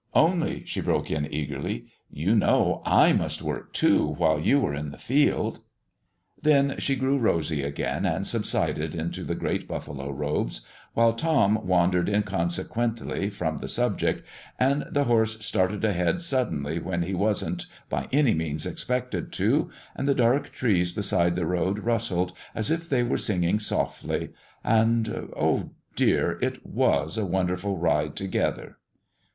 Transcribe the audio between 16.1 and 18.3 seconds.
suddenly when he wasn't by